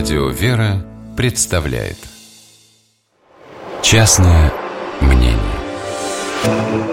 Радио 0.00 0.30
«Вера» 0.30 0.82
представляет. 1.14 1.98
Частное 3.82 4.50
мнение. 5.02 5.36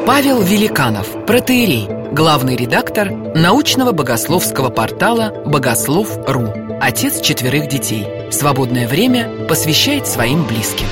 Павел 0.06 0.42
Великанов, 0.42 1.26
протеерей, 1.26 1.88
главный 2.12 2.58
редактор 2.58 3.10
научного 3.10 3.94
богословского 3.94 4.70
портала 4.72 5.42
«Богослов.ру», 5.46 6.50
отец 6.82 7.22
четверых 7.22 7.70
детей. 7.70 8.06
Свободное 8.30 8.90
время 8.90 9.48
посвящает 9.48 10.06
своим 10.06 10.46
близким. 10.46 10.88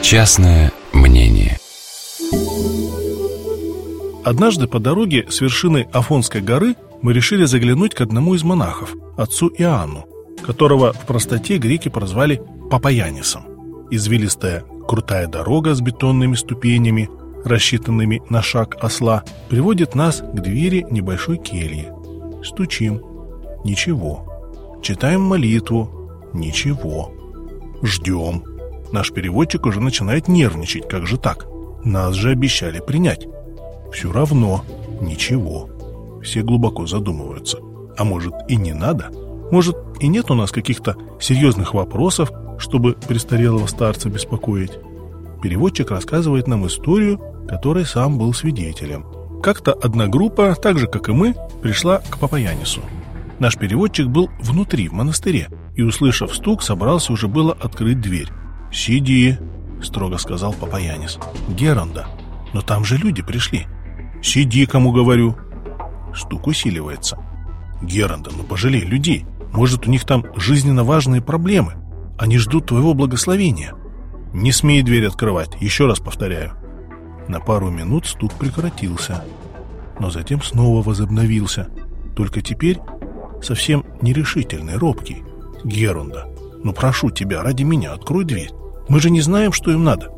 Частное 0.00 0.72
мнение. 0.94 1.58
Однажды 4.24 4.68
по 4.68 4.78
дороге 4.78 5.26
с 5.28 5.42
вершины 5.42 5.86
Афонской 5.92 6.40
горы 6.40 6.76
мы 7.02 7.12
решили 7.12 7.44
заглянуть 7.44 7.94
к 7.94 8.00
одному 8.00 8.34
из 8.34 8.42
монахов, 8.42 8.94
отцу 9.18 9.48
Иоанну, 9.58 10.06
которого 10.42 10.92
в 10.92 11.06
простоте 11.06 11.58
греки 11.58 11.88
прозвали 11.88 12.42
Папаянисом. 12.70 13.88
Извилистая 13.90 14.64
крутая 14.86 15.26
дорога 15.26 15.74
с 15.74 15.80
бетонными 15.80 16.34
ступенями, 16.34 17.08
рассчитанными 17.44 18.22
на 18.28 18.42
шаг 18.42 18.76
осла, 18.80 19.24
приводит 19.48 19.94
нас 19.94 20.20
к 20.20 20.40
двери 20.40 20.86
небольшой 20.90 21.38
кельи. 21.38 21.90
Стучим. 22.42 23.02
Ничего. 23.64 24.80
Читаем 24.82 25.22
молитву. 25.22 26.10
Ничего. 26.32 27.12
Ждем. 27.82 28.44
Наш 28.92 29.12
переводчик 29.12 29.66
уже 29.66 29.80
начинает 29.80 30.28
нервничать. 30.28 30.88
Как 30.88 31.06
же 31.06 31.18
так? 31.18 31.46
Нас 31.84 32.14
же 32.14 32.30
обещали 32.30 32.80
принять. 32.80 33.26
Все 33.92 34.12
равно. 34.12 34.64
Ничего. 35.00 35.68
Все 36.22 36.42
глубоко 36.42 36.86
задумываются. 36.86 37.58
А 37.96 38.04
может 38.04 38.34
и 38.48 38.56
не 38.56 38.72
надо? 38.72 39.10
Может 39.52 39.76
и 40.00 40.08
нет 40.08 40.30
у 40.30 40.34
нас 40.34 40.50
каких-то 40.50 40.96
серьезных 41.20 41.74
вопросов, 41.74 42.32
чтобы 42.58 42.94
престарелого 42.94 43.66
старца 43.66 44.08
беспокоить? 44.08 44.72
Переводчик 45.42 45.90
рассказывает 45.90 46.48
нам 46.48 46.66
историю, 46.66 47.20
которой 47.46 47.84
сам 47.84 48.16
был 48.16 48.32
свидетелем. 48.32 49.04
Как-то 49.42 49.74
одна 49.74 50.06
группа, 50.06 50.54
так 50.54 50.78
же 50.78 50.86
как 50.86 51.10
и 51.10 51.12
мы, 51.12 51.34
пришла 51.60 51.98
к 51.98 52.18
Папаянису. 52.18 52.80
Наш 53.40 53.58
переводчик 53.58 54.06
был 54.06 54.30
внутри, 54.40 54.88
в 54.88 54.94
монастыре, 54.94 55.48
и, 55.76 55.82
услышав 55.82 56.34
стук, 56.34 56.62
собрался 56.62 57.12
уже 57.12 57.28
было 57.28 57.52
открыть 57.52 58.00
дверь. 58.00 58.28
«Сиди»,— 58.72 59.36
строго 59.82 60.16
сказал 60.16 60.54
Папаянис. 60.54 61.18
«Геронда, 61.50 62.06
но 62.54 62.62
там 62.62 62.86
же 62.86 62.96
люди 62.96 63.20
пришли». 63.20 63.66
«Сиди, 64.22 64.64
кому 64.64 64.92
говорю». 64.92 65.36
Стук 66.14 66.46
усиливается. 66.46 67.18
«Геронда, 67.82 68.30
ну 68.34 68.44
пожалей 68.44 68.80
людей. 68.80 69.26
Может, 69.52 69.86
у 69.86 69.90
них 69.90 70.04
там 70.04 70.24
жизненно 70.36 70.82
важные 70.82 71.22
проблемы. 71.22 71.74
Они 72.18 72.38
ждут 72.38 72.66
твоего 72.66 72.94
благословения». 72.94 73.74
«Не 74.32 74.50
смей 74.50 74.82
дверь 74.82 75.06
открывать, 75.06 75.50
еще 75.60 75.86
раз 75.86 76.00
повторяю». 76.00 76.52
На 77.28 77.38
пару 77.38 77.70
минут 77.70 78.06
стук 78.06 78.32
прекратился, 78.32 79.24
но 80.00 80.10
затем 80.10 80.42
снова 80.42 80.82
возобновился. 80.82 81.68
Только 82.16 82.40
теперь 82.40 82.78
совсем 83.42 83.84
нерешительный, 84.00 84.76
робкий. 84.76 85.22
«Герунда, 85.64 86.28
ну 86.64 86.72
прошу 86.72 87.10
тебя, 87.10 87.42
ради 87.42 87.62
меня, 87.62 87.92
открой 87.92 88.24
дверь. 88.24 88.50
Мы 88.88 89.00
же 89.00 89.10
не 89.10 89.20
знаем, 89.20 89.52
что 89.52 89.70
им 89.70 89.84
надо». 89.84 90.10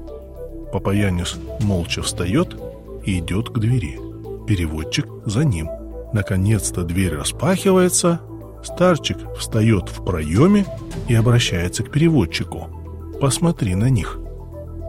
Папаянис 0.72 1.36
молча 1.60 2.02
встает 2.02 2.56
и 3.04 3.18
идет 3.18 3.50
к 3.50 3.58
двери. 3.58 3.98
Переводчик 4.46 5.06
за 5.26 5.44
ним. 5.44 5.68
Наконец-то 6.12 6.82
дверь 6.82 7.14
распахивается, 7.14 8.20
старчик 8.66 9.18
встает 9.38 9.88
в 9.88 10.04
проеме 10.04 10.66
и 11.08 11.14
обращается 11.14 11.82
к 11.82 11.90
переводчику. 11.90 12.68
«Посмотри 13.20 13.74
на 13.74 13.90
них. 13.90 14.18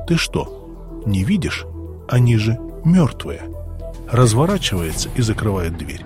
Ты 0.08 0.18
что, 0.18 1.03
не 1.06 1.24
видишь? 1.24 1.66
Они 2.08 2.38
же 2.38 2.58
мертвые». 2.84 3.44
Разворачивается 4.12 5.09
и 5.16 5.22
закрывает 5.22 5.78
дверь. 5.78 6.06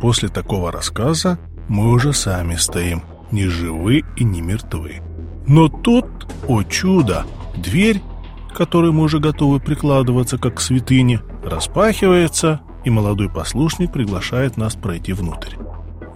После 0.00 0.28
такого 0.28 0.72
рассказа 0.72 1.38
мы 1.68 1.92
уже 1.92 2.12
сами 2.12 2.56
стоим, 2.56 3.02
не 3.30 3.46
живы 3.46 4.02
и 4.16 4.24
не 4.24 4.40
мертвы. 4.40 5.00
Но 5.46 5.68
тут, 5.68 6.06
о 6.46 6.62
чудо, 6.62 7.24
дверь, 7.56 8.02
к 8.50 8.56
которой 8.56 8.92
мы 8.92 9.04
уже 9.04 9.18
готовы 9.18 9.60
прикладываться, 9.60 10.38
как 10.38 10.56
к 10.56 10.60
святыне, 10.60 11.20
распахивается, 11.44 12.60
и 12.84 12.90
молодой 12.90 13.28
послушник 13.28 13.92
приглашает 13.92 14.56
нас 14.56 14.74
пройти 14.74 15.12
внутрь. 15.12 15.56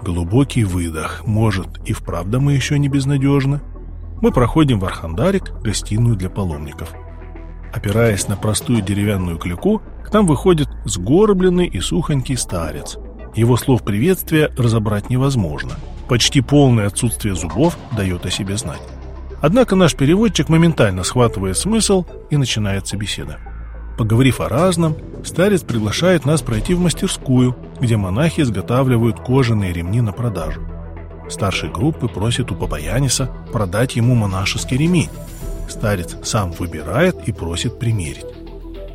Глубокий 0.03 0.65
выдох. 0.65 1.23
Может, 1.27 1.69
и 1.87 1.93
вправду 1.93 2.41
мы 2.41 2.55
еще 2.55 2.77
не 2.77 2.89
безнадежны? 2.89 3.61
Мы 4.21 4.33
проходим 4.33 4.81
в 4.81 4.85
Архандарик, 4.85 5.53
гостиную 5.63 6.17
для 6.17 6.29
паломников. 6.29 6.93
Опираясь 7.73 8.27
на 8.27 8.37
простую 8.37 8.83
деревянную 8.83 9.39
клюку, 9.39 9.81
к 10.05 10.13
нам 10.13 10.27
выходит 10.27 10.69
сгорбленный 10.85 11.67
и 11.67 11.79
сухонький 11.79 12.37
старец. 12.37 12.99
Его 13.37 13.57
слов 13.57 13.85
приветствия 13.85 14.51
разобрать 14.59 15.09
невозможно. 15.09 15.77
Почти 16.09 16.41
полное 16.41 16.89
отсутствие 16.89 17.37
зубов 17.37 17.79
дает 17.97 18.27
о 18.27 18.31
себе 18.31 18.57
знать. 18.57 18.83
Однако 19.41 19.77
наш 19.77 19.95
переводчик 19.95 20.49
моментально 20.49 21.05
схватывает 21.05 21.57
смысл 21.57 22.05
и 22.29 22.37
начинается 22.37 22.97
беседа. 22.97 23.39
Поговорив 23.97 24.41
о 24.41 24.49
разном, 24.49 24.97
старец 25.25 25.63
приглашает 25.63 26.25
нас 26.25 26.43
пройти 26.43 26.75
в 26.75 26.81
мастерскую, 26.81 27.55
где 27.81 27.97
монахи 27.97 28.41
изготавливают 28.41 29.21
кожаные 29.21 29.73
ремни 29.73 30.01
на 30.01 30.13
продажу. 30.13 30.63
Старший 31.29 31.71
группы 31.71 32.09
просит 32.09 32.51
у 32.51 32.55
Папаяниса 32.55 33.31
продать 33.53 33.97
ему 33.97 34.15
монашеский 34.15 34.77
ремень. 34.77 35.11
Старец 35.69 36.17
сам 36.25 36.53
выбирает 36.53 37.29
и 37.29 37.33
просит 37.33 37.79
примерить. 37.79 38.27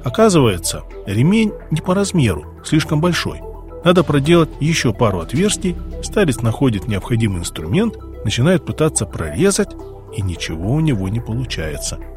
Оказывается, 0.04 0.84
ремень 1.06 1.54
не 1.72 1.82
по 1.82 1.94
размеру, 1.94 2.46
слишком 2.64 3.00
большой. 3.02 3.42
Надо 3.84 4.04
проделать 4.04 4.50
еще 4.60 4.94
пару 4.94 5.20
отверстий, 5.20 5.76
старец 6.04 6.42
находит 6.42 6.88
необходимый 6.88 7.40
инструмент, 7.40 7.96
начинает 8.24 8.66
пытаться 8.66 9.06
прорезать, 9.06 9.70
и 10.16 10.22
ничего 10.22 10.72
у 10.72 10.80
него 10.80 11.08
не 11.08 11.20
получается– 11.20 12.00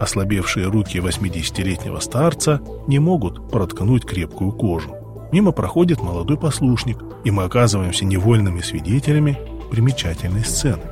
Ослабевшие 0.00 0.66
руки 0.66 0.98
80-летнего 0.98 1.98
старца 1.98 2.60
не 2.86 2.98
могут 2.98 3.50
проткнуть 3.50 4.04
крепкую 4.04 4.52
кожу. 4.52 4.94
Мимо 5.32 5.52
проходит 5.52 6.00
молодой 6.00 6.38
послушник, 6.38 6.98
и 7.24 7.30
мы 7.30 7.44
оказываемся 7.44 8.04
невольными 8.04 8.60
свидетелями 8.60 9.38
примечательной 9.70 10.44
сцены. 10.44 10.82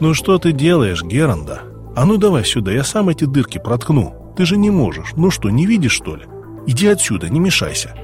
«Ну 0.00 0.14
что 0.14 0.38
ты 0.38 0.52
делаешь, 0.52 1.02
Геранда? 1.02 1.62
А 1.96 2.04
ну 2.04 2.16
давай 2.16 2.44
сюда, 2.44 2.72
я 2.72 2.84
сам 2.84 3.08
эти 3.08 3.24
дырки 3.24 3.58
проткну. 3.58 4.34
Ты 4.36 4.46
же 4.46 4.56
не 4.56 4.70
можешь. 4.70 5.12
Ну 5.16 5.30
что, 5.30 5.50
не 5.50 5.66
видишь, 5.66 5.92
что 5.92 6.16
ли? 6.16 6.24
Иди 6.66 6.86
отсюда, 6.86 7.28
не 7.28 7.40
мешайся». 7.40 7.94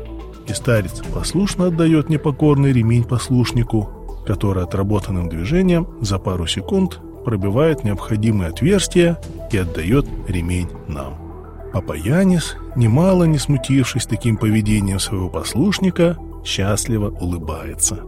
И 0.46 0.52
старец 0.54 1.02
послушно 1.14 1.66
отдает 1.66 2.08
непокорный 2.08 2.72
ремень 2.72 3.04
послушнику, 3.04 4.24
который 4.26 4.64
отработанным 4.64 5.28
движением 5.28 5.86
за 6.00 6.18
пару 6.18 6.46
секунд 6.46 7.00
пробивает 7.28 7.84
необходимые 7.84 8.48
отверстия 8.48 9.18
и 9.52 9.58
отдает 9.58 10.06
ремень 10.28 10.70
нам. 10.86 11.18
Папа 11.74 11.92
Янис, 11.92 12.56
немало 12.74 13.24
не 13.24 13.36
смутившись 13.36 14.06
таким 14.06 14.38
поведением 14.38 14.98
своего 14.98 15.28
послушника, 15.28 16.16
счастливо 16.42 17.10
улыбается. 17.10 17.98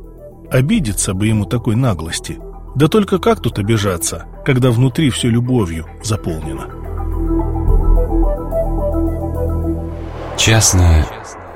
Обидеться 0.51 1.13
бы 1.13 1.27
ему 1.27 1.45
такой 1.45 1.77
наглости. 1.77 2.39
Да 2.75 2.89
только 2.89 3.19
как 3.19 3.43
тут 3.43 3.59
обижаться, 3.59 4.25
когда 4.47 4.71
внутри 4.71 5.11
все 5.11 5.29
любовью 5.29 5.85
заполнено? 6.03 6.71
Частное 10.39 11.07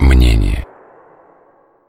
мнение 0.00 0.63